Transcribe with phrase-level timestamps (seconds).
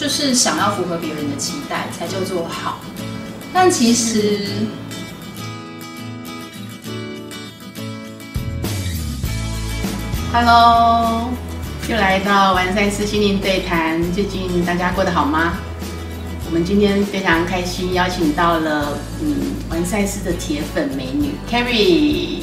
[0.00, 2.80] 就是想要符合别人的期待才叫做好。
[3.52, 4.48] 但其实
[10.32, 11.28] ，Hello，
[11.86, 15.52] 又来到完赛斯心灵对谈，最近大家过得好吗？
[16.46, 19.36] 我们今天非常开心，邀请到了嗯
[19.68, 22.42] 完赛斯的铁粉美女 Carrie。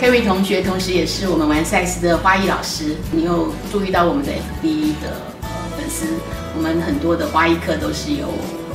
[0.00, 2.96] Carrie 同学，同时也是我们完赛斯的花艺老师。
[3.12, 5.20] 你有注意到我们的 FB 的
[5.84, 6.06] 粉丝，
[6.56, 8.26] 我们很多的花艺课都是由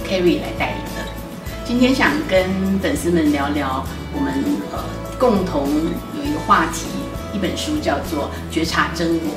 [0.06, 1.02] Carrie 来带领的。
[1.66, 3.84] 今天想跟粉丝们聊聊
[4.14, 4.32] 我们
[4.72, 4.78] 呃
[5.18, 5.68] 共同
[6.16, 6.86] 有一个话题，
[7.34, 9.34] 一本书叫做《觉察真我》，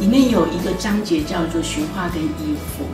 [0.00, 2.84] 里面有一个章节叫做驯化跟依附。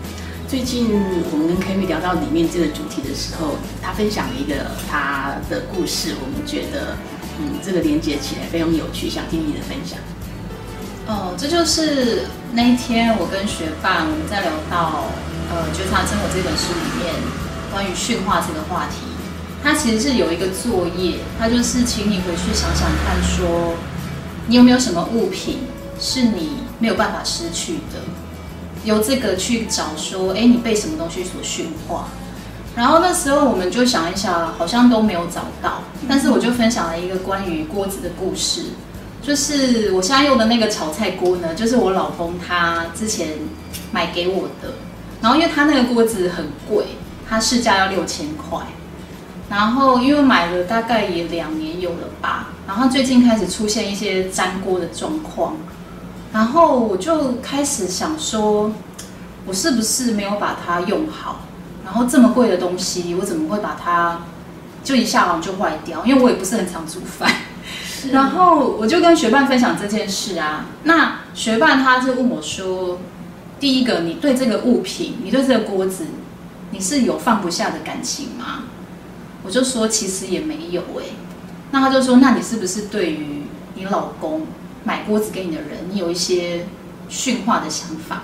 [0.47, 0.87] 最近
[1.33, 4.55] 我们跟 Kerry 聊到里面这个主题的时候，他分享了一个
[4.89, 6.97] 他的故事，我们觉得
[7.41, 9.99] 嗯这个连接起来非常有趣，想听你的分享。
[11.11, 15.07] 哦，这就是那一天我跟学霸我们在聊到
[15.51, 17.13] 呃《觉察真我》这本书里面
[17.73, 19.03] 关于驯化这个话题，
[19.61, 23.75] 它其实是有一个作业，它就是请你回去想想看说
[24.47, 25.67] 你有没有什么物品
[25.99, 27.99] 是你没有办法失去的，
[28.85, 32.07] 由这个去找说，哎，你被什么东西所驯化。
[32.77, 38.67] 然后那时候我们就想一想，好像都没有找到，但是我就分享了一个关于锅子的故事。
[39.23, 43.29] 就是我现在用的那个炒菜锅呢，就是我老公他之前
[43.93, 44.75] 买给我的。
[45.21, 46.87] 然后因为他那个锅子很贵，
[47.29, 48.59] 它市价要六千块。
[49.51, 55.57] 然后因为买了大概也两年有了吧，然后最近开始出现一些粘锅的状况，
[56.33, 58.73] 然后我就开始想说，
[59.45, 61.41] 我是不是没有把它用好？
[61.85, 64.21] 然后这么贵的东西，我怎么会把它
[64.85, 66.07] 就一下就坏掉？
[66.07, 67.31] 因为我也不是很常煮饭。
[68.13, 72.99] 然后我就跟学伴分享这件事啊，那学伴他就问我说
[73.61, 76.07] ：“第一个，你对这个物品，你对这个锅子，
[76.71, 78.65] 你是有放不下的感情吗？”
[79.45, 81.05] 我就说：“其实也没有哎。”
[81.73, 83.43] 那他就说：“那你是不是对于
[83.75, 84.47] 你老公
[84.83, 86.67] 买锅子给你的人，你有一些
[87.09, 88.23] 驯化的想法？”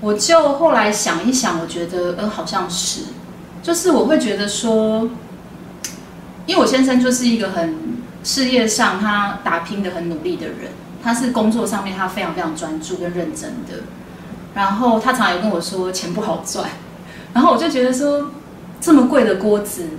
[0.00, 3.02] 我就后来想一想，我觉得呃好像是，
[3.62, 5.08] 就是我会觉得说，
[6.46, 7.85] 因为我先生就是一个很。
[8.26, 13.84] 事业上他打拼的很努力的人，他是工作上面他非常非常专注跟认真的。
[14.52, 16.68] 然后他常常有跟我说钱不好赚，
[17.32, 18.32] 然后我就觉得说
[18.80, 19.90] 这么贵的锅子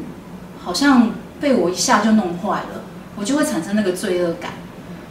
[0.62, 2.82] 好像被我一下就弄坏了，
[3.16, 4.52] 我就会产生那个罪恶感。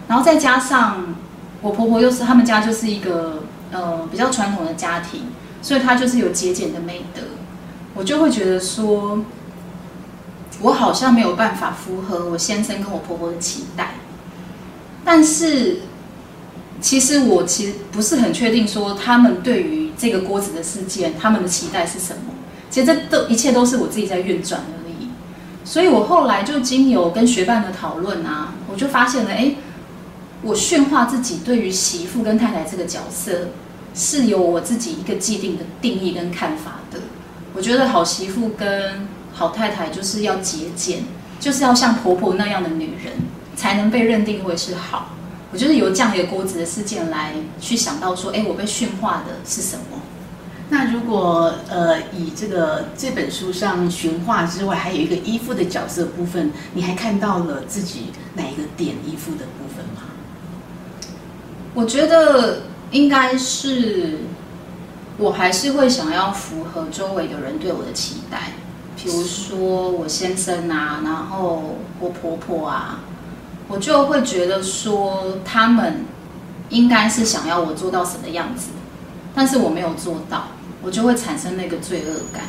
[0.08, 1.14] 然后再加上
[1.62, 5.22] 我婆婆又是他们家就是一个呃比较传统的家庭，
[5.62, 7.22] 所以她就是有节俭的美德，
[7.94, 9.20] 我就会觉得说。
[10.60, 13.94] 我好像没有办法符合我先生跟我婆婆的期待，
[15.04, 15.80] 但是
[16.80, 22.32] 其实我其实不是很确定说他们对于这个锅子的事件，他们的期待是什么。
[22.70, 25.08] 其实这都一切都是我自己在运转而已。
[25.64, 29.54] 所以我后来就经由跟学伴的讨论啊，我就发现了，哎，
[30.42, 33.48] 我驯化自己对于媳妇跟太太这个角色，
[33.94, 37.00] 是有我自己一个既定的定义跟看法的。
[37.54, 41.04] 我觉得好媳妇跟好太太就是要节俭，
[41.38, 43.12] 就是要像婆婆那样的女人，
[43.54, 45.10] 才能被认定为是好。
[45.52, 50.00] 我就是由这样一个锅子的事件来去想到说，哎，我被驯化的是什么？
[50.70, 60.02] 那如果呃以这个这本书上驯化之外，还有一个依附的角色部分，你还看到了自己哪一个点依附的部分吗？
[61.74, 64.20] 我觉得应该是，
[65.18, 68.54] 我还是会想要符合周围的人对我的期待。
[68.96, 73.00] 比如说我先生啊，然后我婆婆啊，
[73.68, 76.04] 我就会觉得说他们
[76.70, 78.68] 应该是想要我做到什么样子，
[79.34, 80.48] 但是我没有做到，
[80.82, 82.44] 我就会产生那个罪恶感。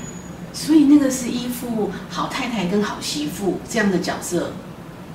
[0.53, 4.53] 所以那个是依附好太太跟好媳妇这样的角色，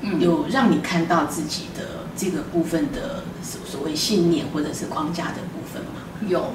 [0.02, 6.28] 嗯，有让你看到自己的这个部分的所所谓信念或者是框架的部分吗？
[6.28, 6.52] 有，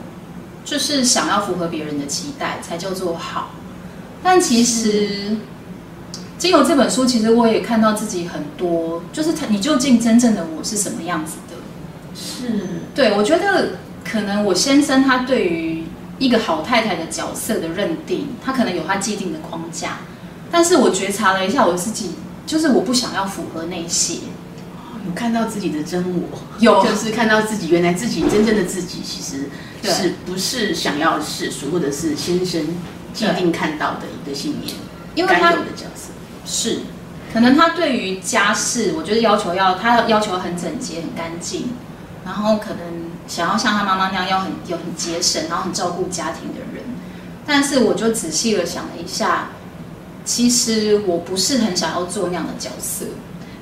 [0.64, 3.50] 就是想要符合别人的期待才叫做好。
[4.24, 5.38] 但其实，
[6.38, 11.56] 经由这本书，其实我也看到自己很多，就是他，你究竟真正的我是什么样子的？
[12.16, 15.84] 是，对我觉得可能我先生他对于
[16.20, 20.00] 一个好太太的角色的认定，他可能有他既定的框架，
[20.52, 22.12] 但是我觉察了一下我自己，
[22.46, 24.16] 就是我不想要符合那些，
[25.06, 29.50] 有看到自己的真我，有 就是看到自己原来自己真正的自己，其实
[29.84, 32.66] 是不是想要世俗或者是先生。
[33.18, 34.76] 既定看到的一个信念，
[35.16, 36.12] 因为他有的角色
[36.46, 36.82] 是，
[37.34, 41.70] 可能他对于家事，我觉得要求要他要求很整洁、很干净，
[42.24, 46.84] 然后可能想要像他妈妈那样要很有很节省，然后很照顾家庭的人。
[47.44, 49.50] 但是我就仔细的想了一下，
[50.24, 53.08] 其实我不是很想要做那样的角色。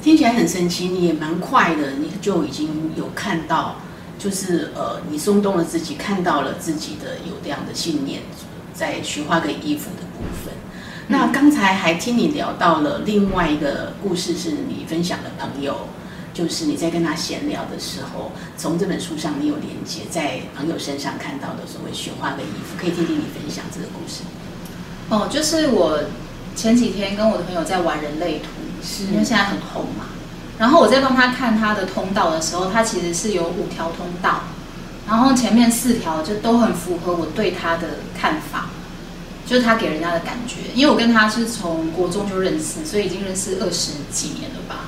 [0.04, 3.78] 听起来很神奇，你也蛮快的，你就已经有看到，
[4.20, 8.22] 就是呃，你松动了自己，看到了自己的有这样的信念，
[8.76, 10.54] 在徐花跟衣服的部分。
[11.08, 15.88] 那刚才还听你聊到了另外一个故事，是你分享的朋友，
[16.34, 24.24] 就是你在跟他闲聊的时候，从这本书上你有连接，在朋友身上看到的所谓雪花的衣服，可以听听你分享这个故事。
[25.10, 26.00] 哦，就是我
[26.56, 28.48] 前几天跟我的朋友在玩人类图，
[28.84, 30.08] 是因为现在很红嘛。
[30.58, 34.42] 然后我在帮他看他的通道的时候，他其实是有五条通道，
[35.08, 38.70] 然后前面四条就都很符合我对他的看法，
[39.46, 40.72] 就是他给人家的感觉。
[40.74, 44.86] 因为我跟他是从国中就认识，所以已经认识二十几年了吧，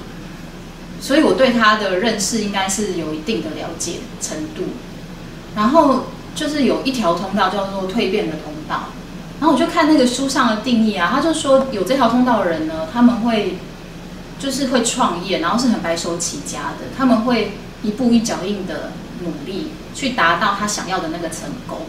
[0.99, 4.63] 所以我对他的认识应该是有一定的了解程度。
[5.55, 6.05] 然后
[6.35, 8.89] 就是有一条通道叫做蜕变的通道，
[9.39, 13.57] 然后我就看那个书上的定义啊，他就说有这条通道的人呢，他们会
[14.39, 17.53] 就是会创业，然后是很白手起家的，他们会
[17.83, 18.91] 一步一脚印的
[19.23, 21.79] 努力去达到他想要的那个成功，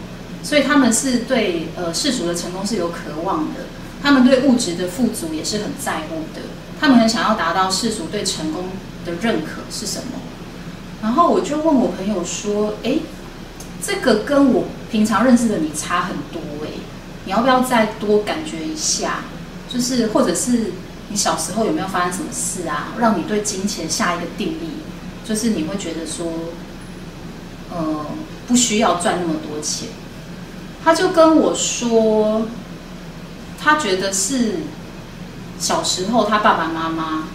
[0.41, 3.67] 所以他们是对呃世俗的成功是有渴望的，
[4.01, 6.41] 他们对物质的富足也是很在乎的，
[6.79, 8.69] 他们很想要达到世俗对成功
[9.05, 10.19] 的认可是什么？
[11.03, 13.01] 然后我就问我朋友说，诶，
[13.79, 16.71] 这个跟我平常认识的你差很多诶，
[17.25, 19.25] 你要不要再多感觉一下？
[19.71, 20.73] 就是或者是
[21.09, 24.81] 你小时候有没有发生什么事啊，让你对金钱下一个定义？
[25.23, 26.25] 就是你会觉得说，
[27.71, 28.05] 呃，
[28.47, 29.89] 不需要赚那么多钱。
[30.83, 32.47] 他就跟我说，
[33.61, 34.59] 他觉得是
[35.59, 37.25] 小时候他爸爸妈妈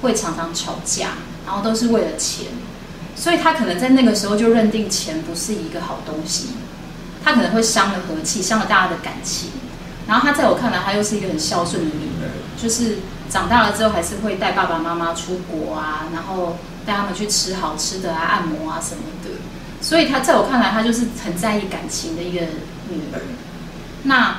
[0.00, 1.08] 会常常吵架，
[1.44, 2.46] 然后都是为了钱，
[3.16, 6.50] 所以他可能在那个时候就认定钱不是一个好东西，
[7.24, 9.50] 他可能会伤了和气，伤了大家的感情。
[10.06, 12.98] 然后他在我看来，他又是一个很孝顺的女儿，就是
[13.28, 16.56] 长大了之后还是会带爸爸妈妈出国啊，然后
[16.86, 19.30] 带他们去吃好吃的啊、按摩啊什么的。
[19.82, 22.40] 所以他在我看来，他就是很在意感情的一个
[22.88, 23.20] 女儿。
[24.04, 24.36] 那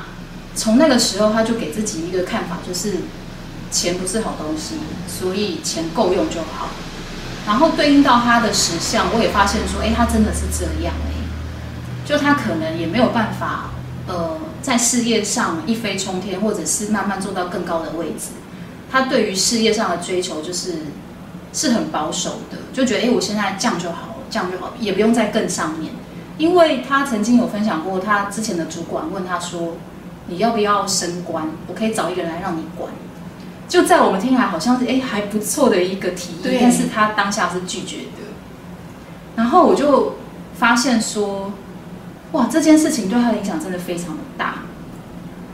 [0.56, 2.96] 从那个时候，他就给自己一个看法，就是
[3.70, 4.76] 钱不是好东西，
[5.08, 6.70] 所以钱够用就好。
[7.46, 11.12] 然后对应到他的实相，我也发现说，哎，他真的是这样哎、
[12.06, 13.72] 就他可能也没有办法，
[14.08, 18.30] 呃，在事业上一飞冲天，或者是慢慢做到更高的位置。
[18.90, 20.84] 他对于事业上的追求就是
[21.52, 25.94] 是很保守的，就觉得哎，我现在这样就好，这样就好，也不用再更上面。
[26.40, 29.78] 因为他曾经有分享过，他之前的主管问他说
[30.26, 31.46] ：“你要不要升官？
[31.68, 32.92] 我可以找一个人来让你管。”
[33.70, 38.34] 就在我们听来好像是哎还不错的一个提议，但是他当下是拒绝的。
[39.36, 40.16] 然后我就
[40.56, 41.54] 发现说，
[42.32, 44.64] 哇，这件事情对他的影响真的非常的大，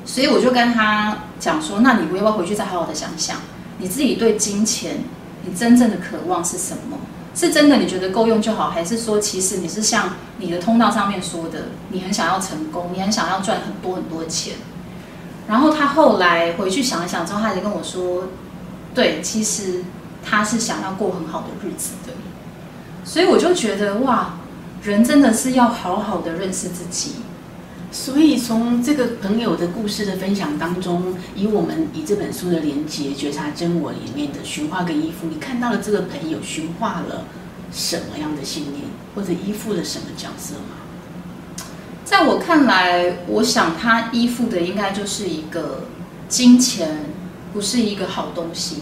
[0.06, 3.36] 所以我就跟他讲说，那你要不要回去再好好的想想，
[3.80, 5.00] 你自己对金钱，
[5.44, 6.98] 你真正的渴望是什么？
[7.40, 14.56] 是真的你觉得够用就好，还是说其实你是像你的通道上面说的，你很想要成功，你很想要赚很多很多钱？
[15.48, 18.26] 然后他后来回去想一想之后，他就跟我说，
[18.94, 19.86] 对，其实
[20.22, 22.12] 他是想要过很好的日子的。
[23.06, 24.34] 所以我就觉得哇，
[24.84, 27.14] 人真的是要好好的认识自己。
[27.92, 37.26] 所以从这个朋友的故事的分享当中，以我们以这本书的连接觉察真我里面的寻化跟依附，你看到了这个朋友寻化了
[37.72, 41.66] 什么样的信念，或者依附了什么角色吗？
[42.06, 45.86] 在我看来，我想他依附的应该就是一个
[46.28, 47.06] 金钱，
[47.54, 48.78] 不是一个好东西，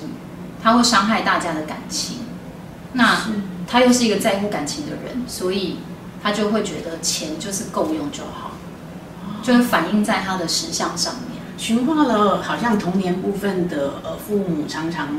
[0.62, 2.18] 他会伤害大家的感情。
[2.94, 3.22] 那
[3.68, 5.78] 他又是一个在乎感情的人，所以
[6.22, 8.57] 他就会觉得钱就是够用就好，
[9.42, 11.42] 就会反映在他的实像上面。
[11.58, 15.10] 寻化了好像童年部分的呃父母常常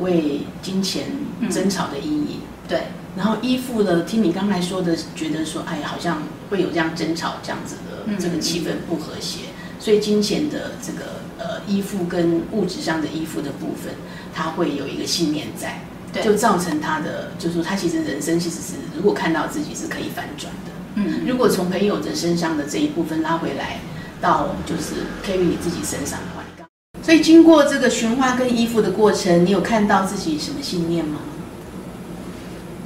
[0.00, 1.06] 为金钱
[1.50, 9.42] 争吵的阴影，对，然后依附了听你刚才说的，觉得说哎好像会有这样争吵这样子的嗯这个气氛不和谐，
[9.78, 13.94] 所以金钱的这个呃依附跟物质上的依附的部分，
[14.34, 15.80] 他会有一个信念在。
[16.12, 20.72] 对就造成他的，就是说他其实人生其实是，如果看到自己是可以反转的。
[20.98, 23.80] 嗯，如果从朋友的身上的这一部分拉回来，
[24.20, 26.66] 到就是 carry 你自己身上的话，
[27.02, 31.18] 所以经过这个寻花跟依附的过程，你有看到自己什么信念吗？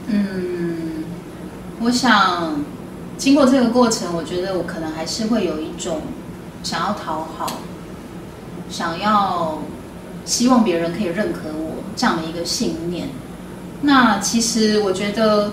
[0.09, 1.05] 嗯，
[1.81, 2.65] 我想
[3.17, 6.03] 经过这个过程，我觉得我可能还是会有一种
[6.65, 7.61] 想要讨好，
[8.69, 9.63] 想要
[10.25, 13.09] 希望别人可以认可我这样的一个信念。
[13.83, 15.53] 那其实我觉得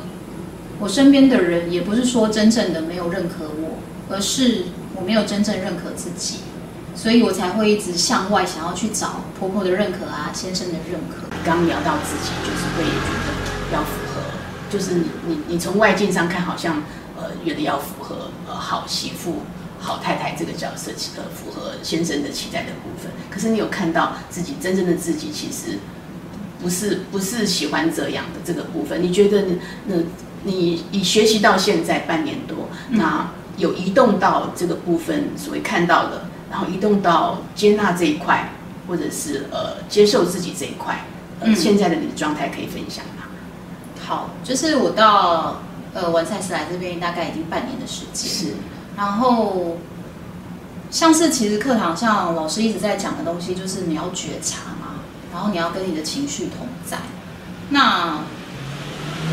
[0.79, 3.79] 我身边的人也不是说真正的没有认可我，
[4.09, 4.65] 而是
[4.95, 6.39] 我没有真正认可自己，
[6.95, 11.27] 所以我才会一直向外想要去找婆婆的认可啊，先生的认可。
[11.43, 14.21] 刚聊到自己，就是会觉得要符合，
[14.69, 16.83] 就是你你你从外境上看，好像
[17.15, 19.43] 呃觉得要符合呃好媳妇、
[19.79, 23.11] 好太太这个角色，呃符合先生的期待的部分。
[23.29, 25.79] 可是你有看到自己真正的自己，其实
[26.61, 29.01] 不是不是喜欢这样的这个部分。
[29.01, 29.43] 你觉得
[29.85, 29.95] 那
[30.47, 38.49] 你你学习到现在半年多，那有移动到这个部分，所谓看到的，然后移动到接纳这一块，
[38.87, 41.03] 或者是呃接受自己这一块。
[41.41, 43.23] 嗯，现在的你的状态可以分享吗？
[44.07, 45.61] 好，就是我到
[45.93, 48.55] 呃文赛斯来这边大概已经半年的时间，是。
[48.95, 49.77] 然后
[50.89, 55.01] 像是其实课堂上老师一直在讲的东西，就是你要觉察嘛，
[55.31, 56.97] 然后你要跟你的情绪同在。
[57.69, 58.19] 那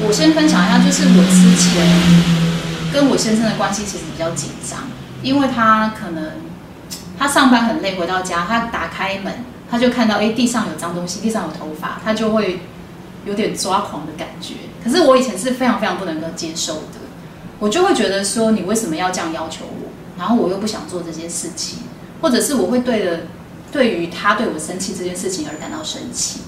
[0.03, 4.81] 我先分享一下，就是我之前跟我先生的关系其实比较紧张，
[5.23, 6.33] 因为他可能
[7.19, 9.33] 他上班很累，回到家他打开门。
[9.71, 12.61] 他就看到，哎，地上有脏东西，地上有头发，他就会
[13.25, 14.55] 有点抓狂的感觉。
[14.85, 17.01] 可是我以前是非常非常不能够接受的，
[17.59, 19.91] 我就会觉得说，你为什么要这样要求我？
[20.17, 21.79] 然后我又不想做这件事情，
[22.21, 23.21] 或者是我会对的，
[23.73, 26.41] 对于他对我生气这件事情而感到生气。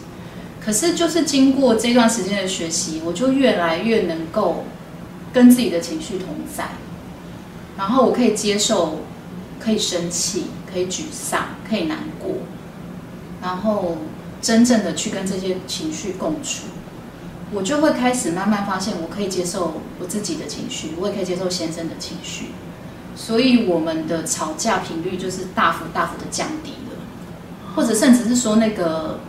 [0.67, 4.65] 可是就是经过这段时间的学习，我就越来越能够
[5.33, 6.71] 跟自己的情绪同在，
[7.79, 9.03] 然后我可以接受，
[9.61, 12.39] 可以生气，可以沮丧，可以难过。
[13.41, 13.99] 然后
[14.43, 16.65] 真正的去跟这些情绪共处，
[17.53, 22.47] 我就会开始慢慢发现，我可以接受我自己的情绪，我也可以接受先生的情绪，
[23.15, 26.99] 所以我们的吵架频率就是大幅大幅的降低了，
[27.77, 29.21] 或者甚至是说那个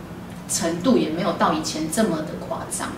[0.48, 2.88] 程度也没有到以前这么的夸张，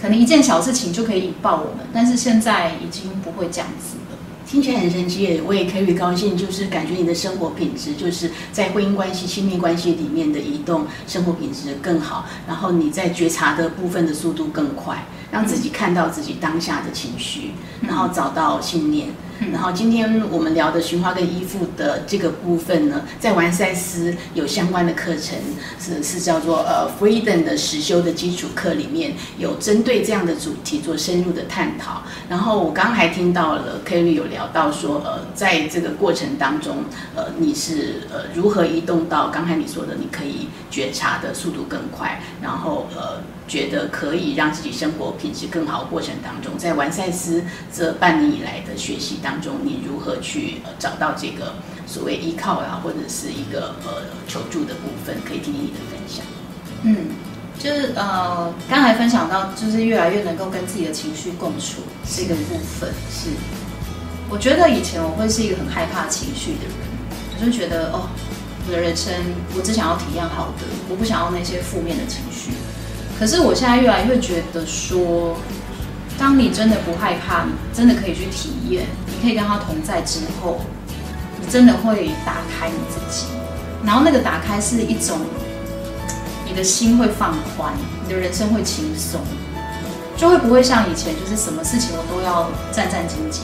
[0.00, 4.18] 可能一件小事情就可以引爆我们，但是现在已经不会这样子了。
[4.46, 17.50] 听起来很神奇，我也可以高兴，就是感觉你的生活品质就是在婚姻关系、亲密关系里面的移动，生活品质更好，然后你在觉察的部分的速度更快，让自己看到自己当下的情绪，
[17.88, 19.08] 然后找到信念。
[19.52, 25.38] 然后今天我们聊的循环跟依附的这个部分呢，在完赛斯有相关的课程，
[25.78, 32.02] 是是叫做呃 Freedom 的实修的基础课里面有针对这样的主题做深入的探讨。
[32.28, 36.78] 然后我刚刚还听到了 Kerry 有聊到说，呃，在这个过程当中，
[37.14, 43.22] 呃，你是呃如何移动到刚才你说的，你可以觉察的速度更快，然后呃。
[43.48, 47.42] 觉得可以让自己生活品质更好过程当中，在完赛斯
[47.74, 51.54] 这半年以来的学习当中，你如何去找到这个
[51.86, 55.16] 所谓依靠啊，或者是一个呃求助的部分？
[55.26, 56.24] 可以听听你的分享。
[56.82, 57.08] 嗯，
[57.58, 62.90] 就是呃，刚才分享到，就是越来越能够跟自己的情绪共处这个部分。
[63.10, 63.30] 是，
[64.28, 66.76] 我觉得以前我会是一个很害怕情绪的人，
[67.40, 68.10] 我就觉得哦，
[68.66, 69.12] 我的人生
[69.56, 72.52] 我只想要体验好的，我不想要那些负面的情绪。
[73.18, 75.36] 可是我现在越来越觉得说，
[76.16, 80.60] 当你真的不害怕，你真的可以去体验，你可以跟他同在之后，
[81.40, 83.26] 你真的会打开你自己，
[83.84, 85.18] 然后那个打开是一种，
[86.46, 87.74] 你的心会放宽，
[88.06, 89.20] 你的人生会轻松，
[90.16, 93.40] 就会不会像以前就是什么事情我都要战战兢兢。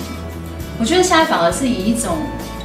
[0.78, 2.18] 我觉得现在反而是以一种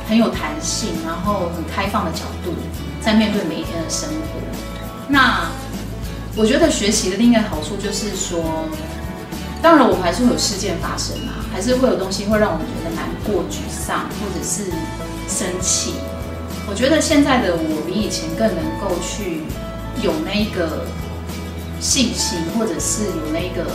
[0.08, 2.54] 很有弹性，然后很开放的角度，
[3.02, 4.40] 在面对每一天的生活。
[5.08, 5.50] 那。
[6.40, 8.64] 我觉得学习的另一个好处就是说，
[9.62, 14.72] 当然我们还是会有事件发生啊，还是会有东西会让我们觉得难过、沮丧或者是
[15.28, 15.96] 生气。
[16.66, 19.42] 我觉得现在的我比以前更能够去
[20.02, 20.88] 有那个
[21.82, 23.70] 信心，或者是有那个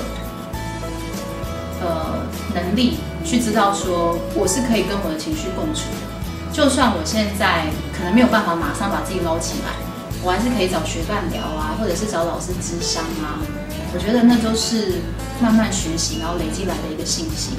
[1.83, 6.51] 呃能力去知道说我是可以跟我的情绪共处的。
[6.51, 9.94] 就算我现在可能没有办法马上把自己捞起来。
[10.25, 13.45] 我还是可以找学伴聊啊，或者是找老师咨商啊。
[13.93, 15.01] 我觉得那都是
[15.39, 17.55] 慢慢学习，然后累积来的一个信心。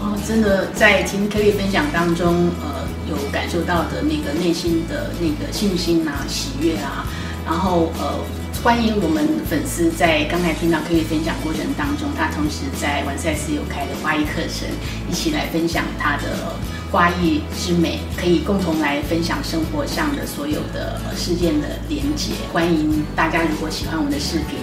[0.00, 7.06] 哦，真的在听 Kelly 分享当中，呃，有感受到的那个内心的那个信心啊、喜悦啊。
[7.44, 8.18] 然后呃，
[8.62, 14.68] 欢迎我们粉丝在刚才听到 Kelly 分享过程当中，他同时在完赛时有开的花艺课程，
[15.10, 16.56] 一起来分享他的。
[16.92, 22.32] 花艺之美，可以共同来分享生活上的所有的事件的连接。
[22.52, 24.58] 欢迎大家，如果喜欢我们的视频，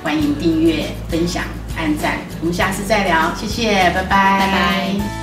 [0.00, 1.42] 欢迎订阅、分享、
[1.76, 2.18] 按赞。
[2.40, 5.21] 我们下次再聊，谢谢，拜拜，拜拜。